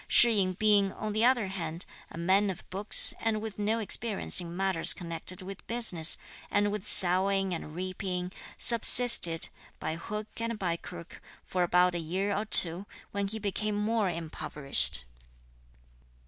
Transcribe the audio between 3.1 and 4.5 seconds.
and with no experience